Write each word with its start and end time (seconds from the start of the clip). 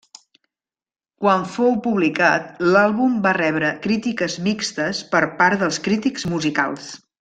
Quan 1.23 1.45
fou 1.57 1.75
publicat, 1.89 2.49
l'àlbum 2.71 3.21
va 3.29 3.35
rebre 3.41 3.71
crítiques 3.87 4.41
mixtes 4.51 5.07
per 5.17 5.25
part 5.43 5.63
dels 5.67 5.83
crítics 5.91 6.31
musicals. 6.37 6.95